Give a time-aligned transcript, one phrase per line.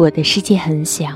[0.00, 1.08] 我的世界很小，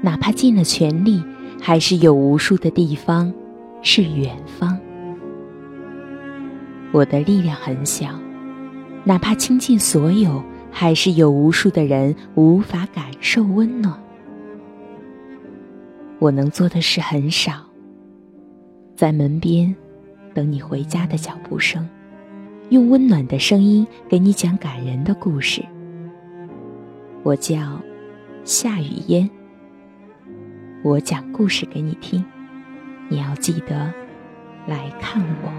[0.00, 1.22] 哪怕尽了全力，
[1.60, 3.32] 还是有无数的地方
[3.80, 4.76] 是远方。
[6.90, 8.08] 我的力量很小，
[9.04, 13.96] 哪怕倾尽所有，还是有无数的人无法感受温暖。
[16.18, 17.52] 我能做的事很少，
[18.96, 19.72] 在门边
[20.34, 21.88] 等你回家的脚步声，
[22.70, 25.64] 用温暖的声音给你讲感人的故事。
[27.22, 27.78] 我叫
[28.44, 29.28] 夏雨嫣，
[30.82, 32.24] 我讲故事给你听，
[33.10, 33.92] 你要记得
[34.66, 35.50] 来看我。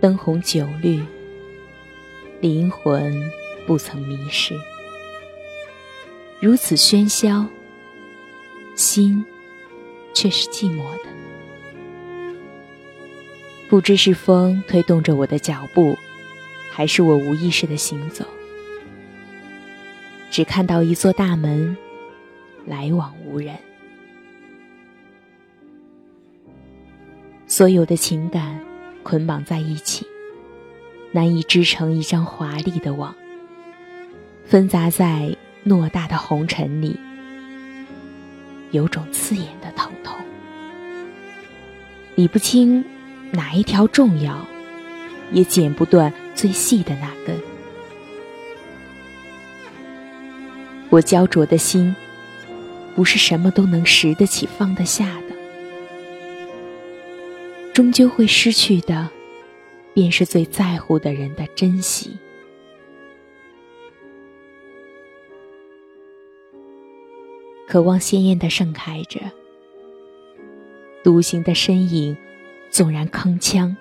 [0.00, 1.00] 灯红酒绿，
[2.40, 3.12] 灵魂
[3.66, 4.54] 不曾迷失。
[6.40, 7.46] 如此喧嚣，
[8.82, 9.24] 心
[10.12, 11.08] 却是寂寞的。
[13.68, 15.96] 不知是风推动着我的脚步，
[16.70, 18.26] 还是我无意识的行走。
[20.30, 21.76] 只看到一座大门，
[22.66, 23.56] 来往无人。
[27.46, 28.60] 所有的情感。
[29.04, 30.06] 捆绑在一起，
[31.10, 33.12] 难以织成一张华丽的网。
[34.44, 36.96] 纷杂在偌大的红尘里，
[38.72, 40.16] 有种刺眼的疼痛，
[42.16, 42.84] 理不清
[43.30, 44.46] 哪一条重要，
[45.30, 47.36] 也剪不断最细的那根。
[50.88, 51.94] 我焦灼的心，
[52.96, 55.36] 不是什么都能拾得起、放得下的。
[57.72, 59.08] 终究会失去的，
[59.94, 62.16] 便是最在乎的人的珍惜。
[67.66, 69.20] 渴望鲜艳的盛开着，
[71.02, 72.16] 独行的身影，
[72.70, 73.74] 纵然铿锵，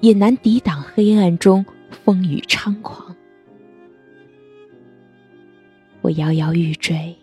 [0.00, 1.64] 也难抵挡黑暗中
[2.04, 3.14] 风雨猖狂。
[6.00, 7.14] 我摇摇欲坠，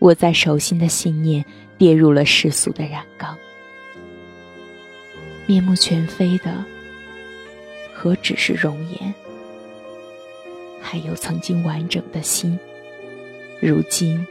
[0.00, 1.44] 握在手心的信念
[1.78, 3.36] 跌入了世俗的染缸。
[5.46, 6.64] 面目全非的，
[7.94, 9.14] 何止是容颜？
[10.80, 12.58] 还有曾经完整的心，
[13.60, 14.26] 如今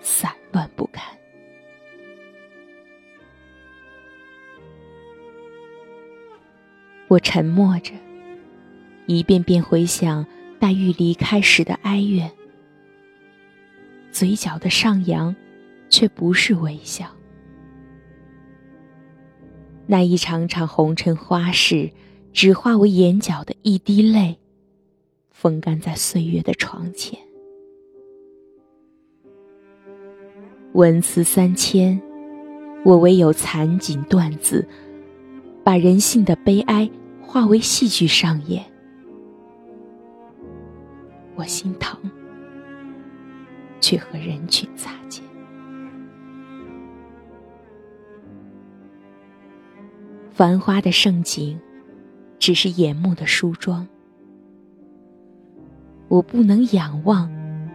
[0.00, 1.04] 散乱不堪。
[7.08, 7.92] 我沉默着，
[9.06, 10.26] 一遍遍回想
[10.60, 12.30] 黛玉离开时的哀怨，
[14.12, 15.34] 嘴角的上扬，
[15.88, 17.10] 却不是微笑。
[19.86, 21.90] 那一场场红尘花事，
[22.34, 24.38] 只化为眼角的一滴泪，
[25.30, 27.18] 风干在岁月的床前。
[30.78, 32.00] 文辞三千，
[32.84, 34.64] 我唯有残锦断字，
[35.64, 36.88] 把人性的悲哀
[37.20, 38.64] 化为戏剧上演。
[41.34, 41.98] 我心疼，
[43.80, 45.20] 却和人群擦肩。
[50.30, 51.58] 繁花的盛景，
[52.38, 53.84] 只是眼目的梳妆。
[56.06, 57.28] 我不能仰望，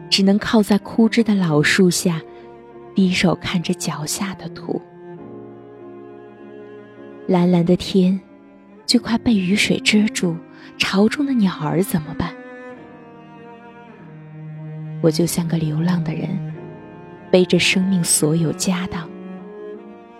[0.09, 2.21] 只能靠在枯枝的老树下，
[2.95, 4.81] 低手看着脚下的土。
[7.27, 8.19] 蓝蓝的天，
[8.85, 10.35] 就快被雨水遮住，
[10.77, 12.33] 巢中的鸟儿怎么办？
[15.01, 16.29] 我就像个流浪的人，
[17.31, 19.09] 背着生命所有家当。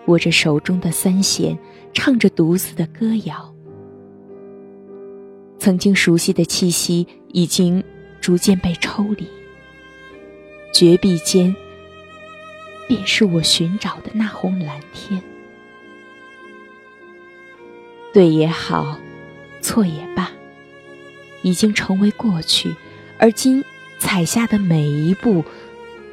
[0.06, 1.58] 握着手中的三弦，
[1.94, 3.54] 唱着独自的歌谣。
[5.58, 7.82] 曾经熟悉的气息已经
[8.20, 9.26] 逐渐被抽离，
[10.74, 11.54] 绝壁间
[12.88, 15.22] 便是我寻找的那红蓝天。
[18.12, 18.98] 对也好，
[19.60, 20.30] 错也罢，
[21.42, 22.74] 已经成为过去。
[23.18, 23.64] 而今
[23.98, 25.44] 踩下的每一步，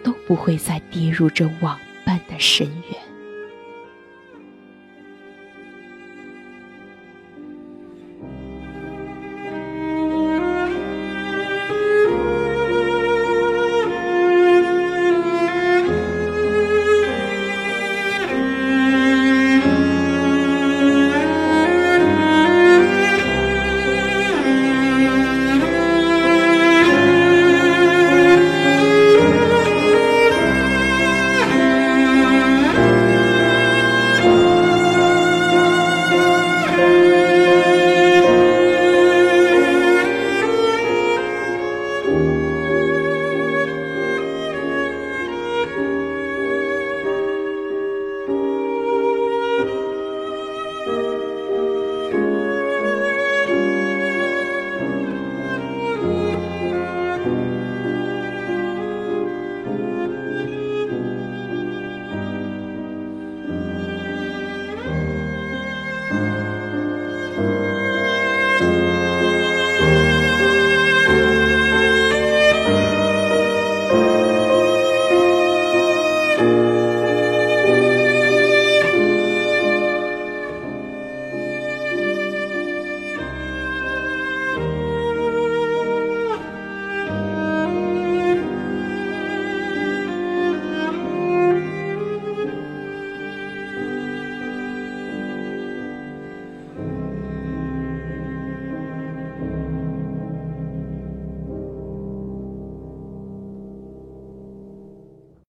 [0.04, 3.11] 都不会再跌入这网般的深渊。